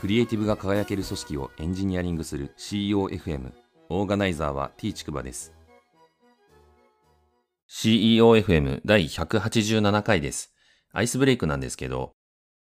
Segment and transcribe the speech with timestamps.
[0.00, 3.52] クリエイティブが輝ける組織をエンジニアリングする CEOFM
[3.90, 5.52] オーガナイザーは T ちくばです。
[7.68, 10.54] CEOFM 第187回です。
[10.92, 12.14] アイスブレイクなんですけど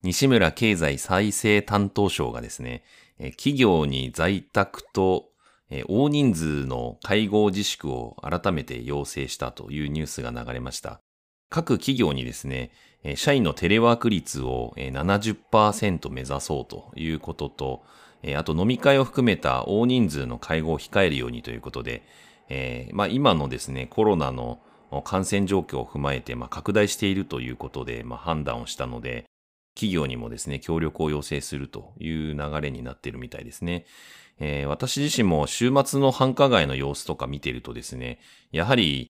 [0.03, 2.83] 西村経済再生担当省がですね
[3.37, 5.29] 企業に在宅と
[5.87, 11.01] 大人数の会合自粛を改めて要請したというニュースが流れました。
[11.51, 12.71] 各企業にですね、
[13.15, 17.83] 社員のテレワーク率を70%目指そうということと、
[18.37, 22.03] あと飲み会を含めた大人数の会合を控えるようにということで、
[22.93, 24.61] まあ、今のですね、コロナの
[25.05, 29.25] 感染状況を踏まえて、まあ、拡大しているということで、まあ、判断をしたので、
[29.75, 33.87] 企業にもですね、協力を要請するという流れになっているみたいですね。
[34.41, 38.19] えー、私自身も週末の繁華街の様子とか見てるとですね、
[38.51, 39.09] やはり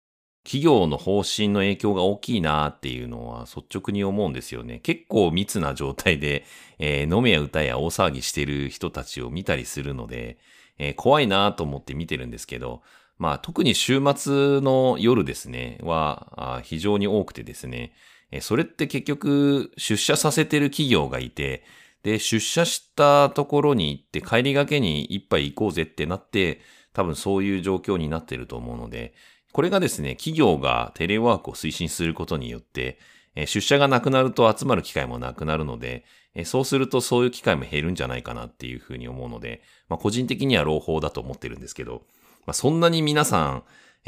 [0.45, 4.79] 企業の方針の影響が大きいなっていうのは率直に思うんですよね。
[4.79, 6.45] 結構密な状態で、
[6.77, 10.37] えー、飲めや歌や大騒ぎしてる人たちを見たりするので、
[10.77, 12.83] えー、怖いなと思って見てるんですけど、
[13.17, 17.93] まあ特に週末の夜ですね、は非常に多くてですね、
[18.41, 21.63] それって結局出社させてる企業がいて、
[22.03, 26.61] で、出社したところに行って帰りがけに一杯行こうぜってなって、
[26.93, 29.13] 多分そういう状況になってると思うので、
[29.55, 32.99] これがですね、企業がテレワークを推進することによって、
[33.45, 36.03] 出社がなくなると集まる機会もなくなるので、
[36.43, 42.01] そうするとそういう機会も減るんじゃないかなっていうふうに思うので、まあ、個人的には朗報だと思ってるんですけど、
[42.45, 43.63] まあ、そんなに皆さん、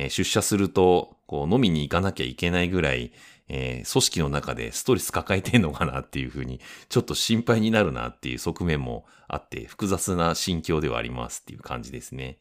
[0.10, 3.14] 出社すると、こう飲みに行かなきゃいけないぐらい、
[3.48, 12.38] えー、組織の中でストレス抱えてんのかなっていうふうに、ちょっと心配になるなっていう側面もあって、複雑な心境ではありますっていう感じですね。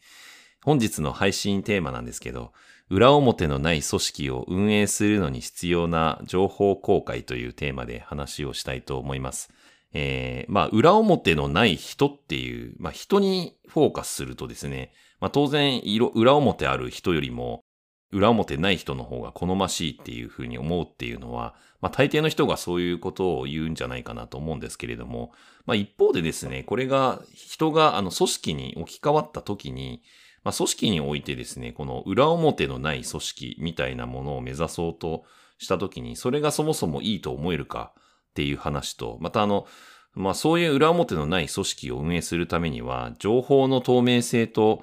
[0.65, 2.51] 本日の配信テーマなんですけど、
[2.89, 9.51] 裏表のない組織を運営するのに必要な情報公開というテーマで話をしたいと思います。
[9.92, 15.81] えー、まあ、裏表のない人っていう、まあ、人にフォーカスするとですね、まあ、当然、
[16.14, 17.64] 裏表ある人よりも、
[18.13, 25.33] 裏表ない人の方が好ましいっていうふうに思うっていうのは、まあ、大抵の人がそういうことを言うんじゃないかなと思うんですけれども、
[25.64, 30.03] まあ、一方でですね、これが人があの組織に置き換わった時に、
[30.46, 35.24] まあ、組織においてですね、この裏表のない組織みたいなものを目指そうと
[35.58, 39.67] したときに、それがそもそもいいと思えるかっていう話と、またあの、
[40.14, 44.83] まあそういう裏表のない組織を運営するためには、情報の透明性と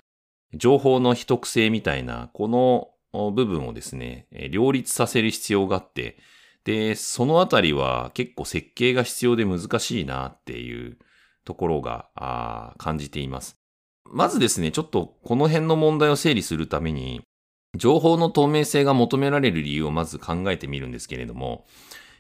[0.54, 2.50] 情報の秘匿性みたいな、こ
[3.14, 6.18] の部分をですね、両立させる必要があって、
[6.66, 10.98] で、そのあたりは結構設計が必要で難しいなっていう
[11.46, 13.63] ところが感じています。
[14.12, 17.22] まずですね、ちょっとこの辺の問題を整理するために、
[17.76, 21.66] 情報の透明性が求められる理由をまず考えてみるんですけれども、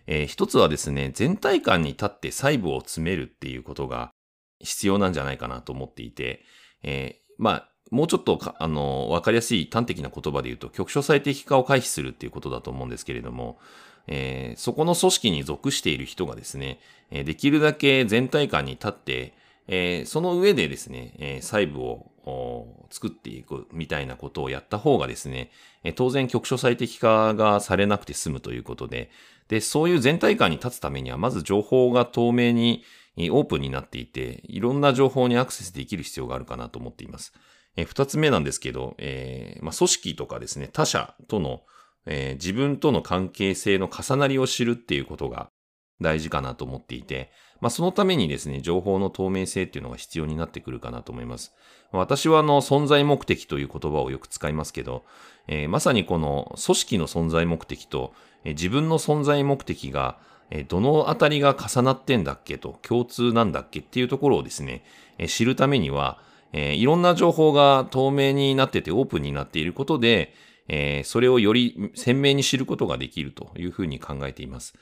[0.07, 4.11] えー、一つはですね、全体感に立って細部を詰めるっていうことが
[4.59, 6.43] 必要なんじゃないかなと思っていて、
[6.81, 13.59] えー、まあ、もうちょっとあの、わかりやすい端的な言葉で言うと、局所最適化を回避するっていうことだと思うんですけれども、
[14.07, 16.79] えー、そこの組織に属している人がですね、
[17.11, 19.33] できるだけ全体感に立って、
[19.67, 25.51] えー、その上でですね、えー、細部を作っていくみたいなことをやった方がですね、
[25.83, 29.09] えー、当然局所最適化がされなくて済むということで、
[29.47, 32.83] で、そういう全体感に立つためには、まず情報が透明に
[33.17, 37.33] オープンになっていて、いろんな情報にアクセスできる必要があるかなと思っています。
[37.75, 41.61] えー、二つ目なんですけど、えーまあ、組織とかですね、他者との、
[42.05, 45.49] えー、自分との関係性の重なりを知るっていうことが
[46.03, 47.31] 大事かなと思っていて、
[47.63, 51.53] まあ、そのためにですね、情報の透明性っていうのが必要になってくるかなと思います。
[51.93, 55.05] 私はあの、存在目的という言葉をよく使いますけど、
[55.47, 60.17] えー、まさにこの組織の存在目的と、えー、自分の存在目的が、
[60.49, 64.83] えー、どのあたりが重なってんだっけと、共通なんだっけっていうところをですね、
[65.17, 66.19] え知るためには、
[66.51, 70.33] えいろんな情報が透明になっててオープンになっていることで、
[70.67, 74.73] えそれをより鮮明に知ることができるというふうに考えています。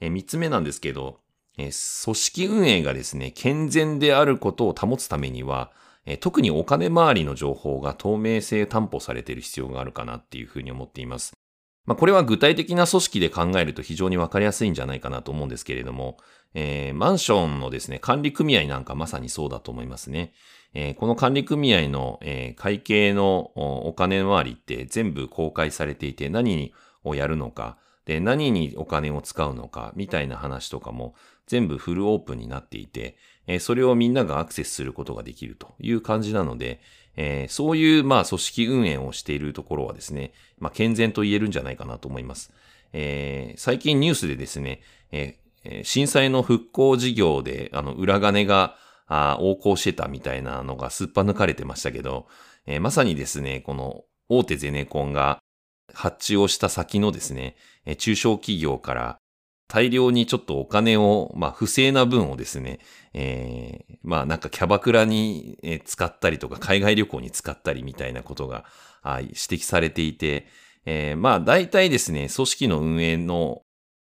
[0.00, 1.20] え三つ目なんですけど、
[1.58, 1.70] え
[2.04, 5.72] 組織運営がですね、健全であることを保つためには、
[6.06, 11.34] え特にお金回りの情報が透明性担保されている必要があるかなっていうふうに思っています。
[11.86, 16.18] まあ、これは具体的な組織で考えると非常にわかりやすいんじゃないかなと思うんですけれども、
[16.54, 20.32] えー、マンションのですね、管理組合なんかまさにそうだと思いますね。
[20.72, 26.72] えー、この管理組合の、えー、会計のお金回りって全部公開されていて何
[27.02, 27.76] をやるのか、
[28.10, 31.14] で、何にお金を使うのか、みたいな話とかも
[31.46, 33.16] 全部フルオープンになっていて、
[33.46, 36.80] えそれをみんながアクセスすることができるという感じなので、
[37.14, 42.52] えー、そういう、まあ、組織運営をしているところはですね、まあ、健全と言えるんじゃないかなと思います。
[42.92, 44.80] えー、最近ニュースでですね、
[45.12, 48.76] えー、震災の復興事業で、あの、裏金が、
[49.06, 52.26] あ横行してたみたいなのがすっぱ抜かれてましたけど、
[52.66, 55.40] え、まさにですね、この大手ゼネコンが
[55.94, 57.56] 発注をした先のですね、
[57.98, 59.18] 中小企業から
[59.70, 62.80] 大量にちょっとお金を、まあ不正な分をですね、
[63.14, 68.64] えー、まあなんかキャバクラに使ったりとか海外旅行に使ったりみたいなことが
[69.04, 70.48] 指摘されていて、
[70.86, 73.62] えー、まあ大体ですね、組織の運営の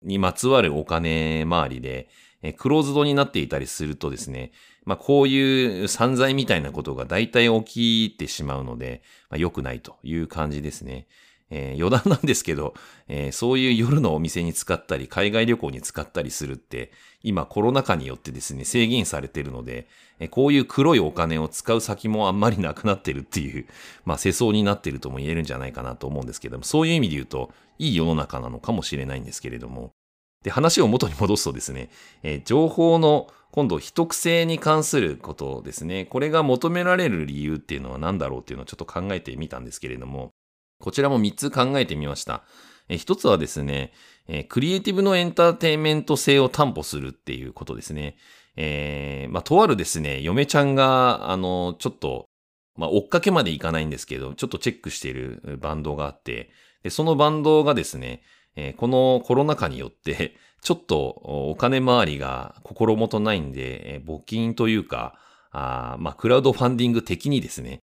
[0.03, 2.09] にまつわるお金回りで、
[2.43, 4.53] えクローズドになっていたりするとですね、
[4.87, 11.07] まあこういう散財みたいなことが大体起きてしまうので、まあ、良くないという感じですね。
[11.51, 12.75] えー、余談なんですけど、
[13.09, 16.93] えー、そういう夜のお店に使ったり、海外旅行に使ったりするって、
[17.23, 19.87] 今コロナ禍によってですね、制限されてるので、
[20.21, 23.67] えー、こういう黒いお金を使う先もあんまりなくなってるっていう、
[24.05, 29.93] まあ世相になっているとも言えるんじゃないかなと思うんですけども、そういう意味で言うと、いい世の中なのかもしれないんですけれども、
[30.45, 31.91] で、話を元に戻すとですね、
[32.23, 36.05] えー、情報の今度、秘匿性に関することですね。
[36.05, 40.31] これが求められる理由っていうのは何だろうっていうのをちょっと考えてみたんですけれども、
[40.81, 42.43] こちらも3つ考えてみました。
[42.89, 43.93] え1つはですね、
[44.27, 48.17] えクリエイティブのエンターテインメント性を担保するっていうことですね。
[48.57, 52.29] えー、まあ、とあるですね、嫁ちゃんが、あの、ちょっと、
[52.77, 56.51] まあ、追っかけまでいかないんですけど、ちょっとチェックしているバンドがあって、
[56.83, 58.23] で、そのバンドがですね、
[58.57, 65.19] えー、このコロナ禍によって、 ちょっとお金回りが心もとないんで、え、募金というか、
[65.53, 67.81] あまあ、クラウドファンディング的にですね、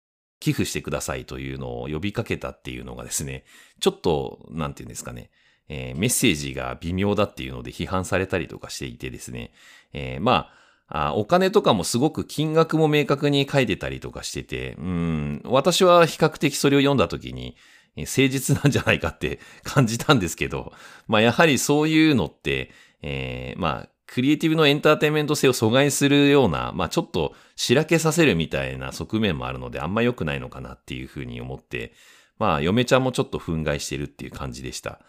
[0.42, 3.46] 寄付してくださいというのを呼びかけたっていうのがですね、
[3.80, 5.30] ちょっと、なんていうんですかね、
[5.70, 9.54] えー、メッセージが微妙だっていうので批判されたりとかしていてですね、
[9.94, 10.50] えー、ま
[10.88, 17.56] あ、あお金とかもすごく金額も明確に書いてたりとかしてて、うん、私は比較的それを読んだ時に、
[17.98, 20.74] 誠実なんじゃないかって感じたんですけど、
[21.08, 22.72] まあやはりそういうのって、
[23.02, 31.94] えー、まあクリエイティブのエンターテインメント性を阻害するような、まあちょっとしらけさせるみたいな側面もあるので、あんま良くないのかなっていうふうに思って、
[32.38, 35.00] まあ嫁ちゃんもちょっと憤慨してるっていう感じでした。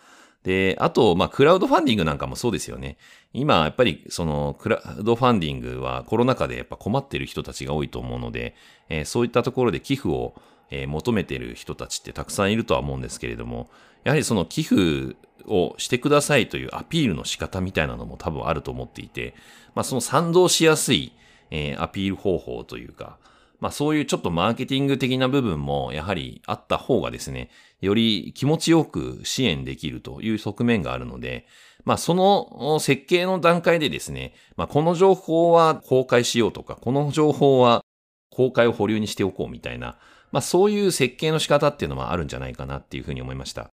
[0.45, 2.97] で、あと、まあ、クラウドファンディングなんかもそうですよね。
[3.33, 8.57] 今、やっぱり、その、クラウドファンディングはコロナ禍でやっぱ困ってる人たちが多いと思うので、
[8.89, 10.35] えー、そういったところで寄付を、
[10.75, 13.69] えー、求めてる人たちってたくさんいるとは思うんですけれども、
[14.05, 15.17] やはりその寄付
[15.47, 19.35] をしてくださいというアピールの仕方みたいなのも多分あると思っていて、
[19.75, 21.13] まあその賛同しやすい、
[21.51, 23.19] えー、アピール方法というか、
[23.61, 27.51] まあそういうちょっとマーケティング的な部分もやはりあった方がですね、
[27.83, 31.47] より気持ちよく支援できるという側面があるので、
[31.85, 37.85] まあその設計の段階でですね、まあこの情報は公開しようとか、この情報は
[38.31, 39.99] 公開を保留にしておこうみたいな、
[40.33, 43.71] まあそういう設計の仕方っていうのはあるんじゃないかなっていうふうに思いました。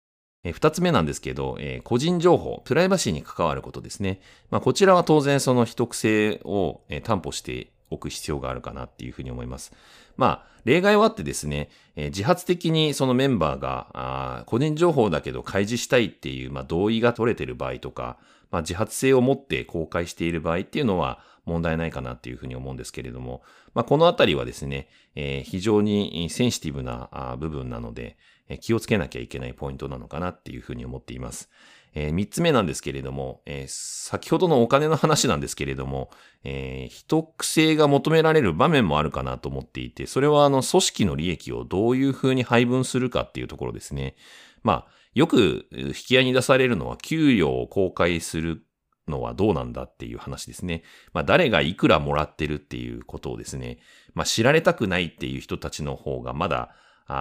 [0.52, 4.20] 二つ目なんですけど、えー、個人情報、プライバシーに関わることですね。
[4.50, 9.72] まあ、こちらは当然その秘匿性を、担保しておく必要があるかなっていうふうに思います。
[10.16, 18.18] まあ、例外はあってですね、えー、自発的にそのメンバーが、あ個人情報だけど開示したいっていう、まあ、同意が取れてる場合とか、
[18.50, 23.42] まあ、自発性を持って公開している場合っていうのは問題ないかなっていうふうに思うんですけれども、
[23.74, 28.16] まあ、このあたりはですね、えー、非常にセンシティブな部分なので、
[28.60, 31.50] 気をつけなきゃいけないポイントなのかなっていうふうに思っています。
[31.94, 36.10] えー、3つ目なんですけれども、えー、先ほどのお金の話なんですけれども、
[36.44, 44.14] えー、秘匿性が求められる場面もあるかなと思っていて、それはあの組織の利益をどういうふうに配分するかっていうところですね。
[44.62, 48.66] まあ、よく引き合いに出されるのは給与を公開する
[49.08, 50.82] のはどうなんだっていう話ですね。
[51.14, 53.78] まあ誰がいくらもらってるっていうことをですね、
[54.12, 56.74] まあ知られたくないっていう人たちの方がまだ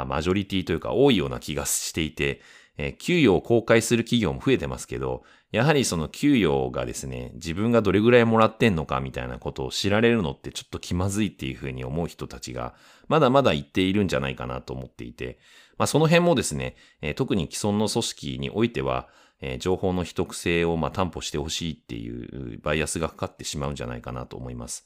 [0.07, 2.41] マジョリティというか多いような気がしていて、
[2.77, 5.23] えー、給与を公開する企業も増えてますけど、
[5.53, 12.73] やはりその給与がですね、自分がどれぐらいもらってんのかみたいなことを知られるのってちょっと気まずいっていうふうに思う人たちが、
[13.07, 15.39] まだまだ言っているんじゃないかなと思っていて、
[15.77, 19.07] まあその辺もですね、えー、特に既存の組織においては、
[19.41, 24.85] えー、情報の秘匿性をまあ担保してほしいっていうバイアスがかかってしまうんじゃないかなと思います。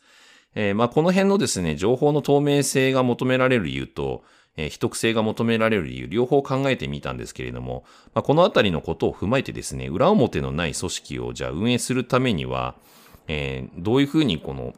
[0.55, 4.24] えー、まあこの辺のですね、情報の透明性が求められる理由と、
[4.58, 12.75] えー、秘匿性が求められる理由、両方考えてみたんですけれども、まあ、このあたりのことを踏まえてですね、裏表のない組織をじゃあ運営するためには、
[13.27, 14.74] えー、どういうふうにこの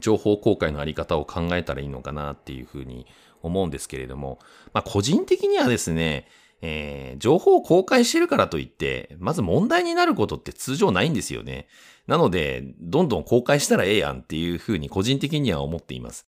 [0.00, 3.06] 情報公開のあり方を考えたらいいのかなっていうふうに
[3.46, 4.38] 思うんですけれども、
[4.72, 6.28] まあ、個人的にはですね、
[6.62, 11.68] えー、情報を公開してるからといって、まず問題になることって通常ないんですよね。
[12.06, 16.26] なので、どんどん公開したらええやんっていうふうに個人的には思っています。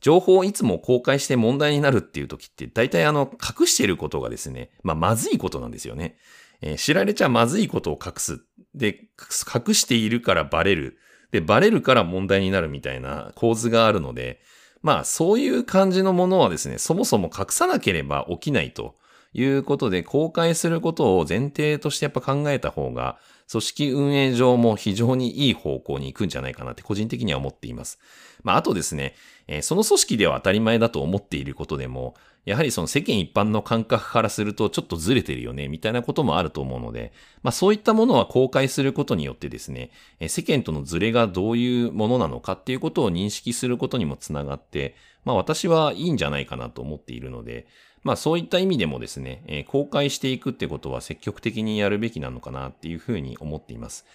[0.00, 6.18] 情報をいつも公開して問題になるっていう時って、大体あの、隠してることがですね、まあ、まずいことなんですよね。
[6.60, 8.44] えー、知られちゃまずいことを隠す。
[8.74, 9.08] で、
[9.54, 10.98] 隠しているからバレる。
[11.30, 14.40] で、バレるから問題になるみたいな構図があるので、
[14.82, 18.94] まあそういう感じのものはですね、そもそも隠さなければ起きないと
[19.32, 23.18] いうことで、公開することを前提としてやっぱ考えた方が、
[23.50, 27.98] 組織運営上も非常にいい方向に行くんじゃないかなって個人的には思っています。
[28.42, 29.14] まああとですね、
[29.62, 32.14] その組織では当たり前だと思っていることでも、
[32.48, 37.12] やはりその世間一般の感覚からするとちょっとずれてるよね、みたいなこともあると思うので、
[37.42, 39.90] まあそういったものは公開することによってですね、
[40.28, 44.94] 世間とのずれがどういうものなのかっていうことを認識することにもつながって、
[45.26, 47.66] まあ私はいいんじゃないかなと思っているので、
[48.02, 54.06] まあそういった意味でもですね、公開していくってことは積極的にやるべきなのかなっていうふうに思っています。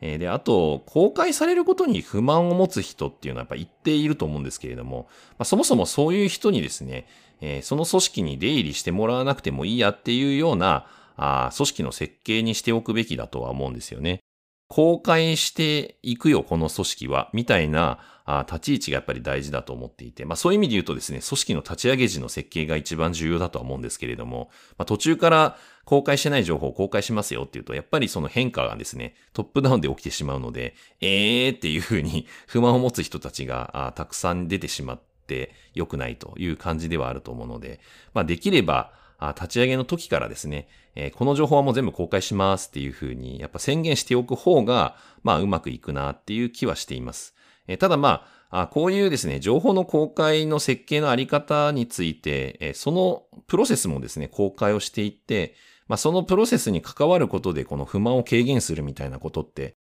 [0.00, 7.06] えー、で、あと、公開されることに不満を持つ人っていうのはやっぱ言っていると思うんですけれども、まあ、そもそもそういう人にですね、
[7.40, 10.86] えー、その組織に出入りしてもらわなくてもいいやっていうような、
[11.20, 14.20] あ組織の設計にしておくべきだとは思うんですよね。
[14.68, 17.98] 公開していくよ、この組織は、みたいな
[18.46, 25.56] 立ち位置がやっぱり大事だと思っていて、まあそういう意味で言うとですね、組織の立ち上げ時の設計が一番重要だとは思うんですけれども、まあ途中から
[25.86, 37.80] 公開してない情報を公開しますよっていうと、やっぱりその変化がですね、トップダウンで起きてしまうので、えーっていうふうに 不満を持つ人たちがたくさん出てしまって良くないという感じではあると思うので、
[38.12, 47.34] まあできれば、立ち上げの時からですね、えこの情報はもう全部公開しますっていうふうに、やっぱ宣言しておく方が、まあうまくいくなっていう気はしています。
[47.66, 55.54] えただまあ、こういうですね、情報の公開の設計のあり方について、えそのプロセスもですね、公開をしていって、
[55.88, 59.76] まあ、そのプロセスに関わることでこの不満を軽減するみたいなことって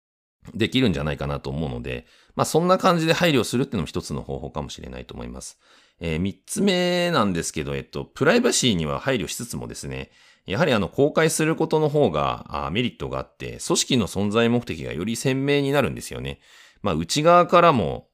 [0.53, 5.59] できるんじゃないかなと思うので、まあ、そんな感じで配慮するっていうのも一つの方法かもしれないと思います。
[5.99, 10.11] えー、三つ目なんですけど、えっと、プライバシーには配慮しつつもですね、
[10.45, 16.39] やはりあの、公開することの方がメリットがあって、組織の存在目的がより鮮明になるんですよね。
[16.81, 18.09] まあ、内側からも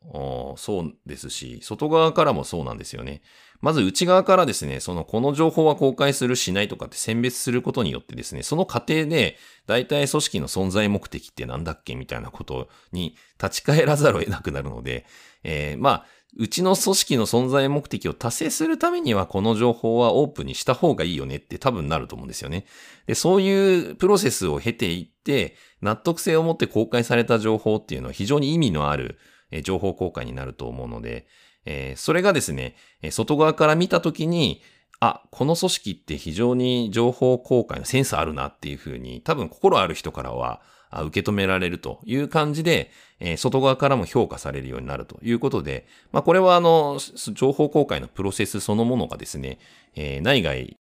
[0.58, 3.22] そうですし、外側からもそうなんですよね。
[3.60, 15.06] まず内側からですね、その、この情報は公開するしないとかって選別することによってですね、その過程で、大体組織の存在目的ってなんだっけみたいなことに立ち返らざるを得なくなるので、
[15.44, 16.06] えー、まあ、
[16.38, 22.66] うちの組織の存在目的を達成するためにはこの情報はオープンにした方がいいよねって多分なると思うんですよね。
[23.06, 29.18] で、そういうプロセスを経ていって、納得性を持って公開された情報っていうのは非常に意味のある
[29.64, 31.28] 情報公開になると思うので、
[31.66, 32.76] え、それがですね、
[33.10, 34.62] 外側から見たときに、
[35.02, 47.00] あ、この組織って非常に情報公開のセンスあるなっていうふうに、多分心ある人からは受け止められるという感じで、えー、外側からも評価されるようになるということで、まあこれはあの、
[47.34, 49.58] 情報公開のプロセスそのものがですね、
[49.96, 50.78] えー、内外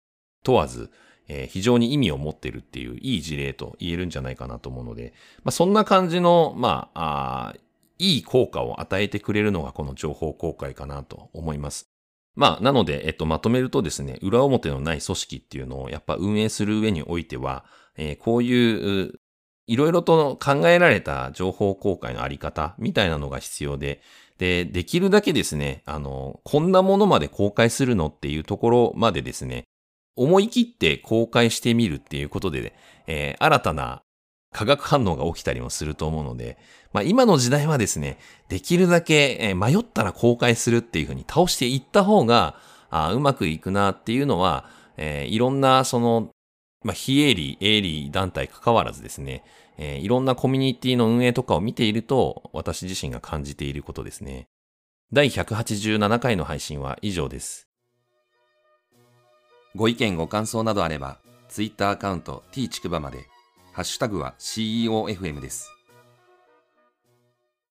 [0.44, 0.90] 問わず、
[1.28, 7.56] えー、非常に意味を持ってるっていういい事例と言えるんじゃないかなと思うので、まあそんな感じの、まあ、あ
[8.00, 11.97] いい効果を与えてくれるのがこの情報公開かなと思います。
[12.38, 17.66] まあ、なので、えっと、まとめるとですね、裏表のない組織っていうのをやっぱ運営する上においては、
[17.98, 19.20] えー、こういう、
[19.66, 24.02] いろいろと考えられた情報公開のあり方みたいなのが必要で、
[24.38, 29.64] で、できるだけですね、あの、こんなものまで公開するのっていうところまでですね、
[30.16, 32.76] 思い切って公開してみるっていうことで、
[33.08, 34.04] えー、新たな
[34.58, 36.58] 化学反応が起きたりもすると思うので、
[36.92, 38.18] まあ今の時代はですね、
[38.50, 42.56] できるだけ迷ったら公開するっていうふうに倒していった方が、
[42.90, 44.66] あうまくいくなっていうのは、
[44.98, 46.32] えー、いろんなその、
[46.84, 49.44] まあ非営利、営利団体関わらずですね、
[49.78, 54.48] えー、いろんなコミュニティの運営とかを見ていると、私自身が感じていることですね。
[55.14, 57.68] 第187回の配信は以上です。
[59.76, 63.28] ご意見ご感想などあれば、Twitter アカウント t ちくばまで
[63.78, 65.77] ハッシュタグは CEOFM です。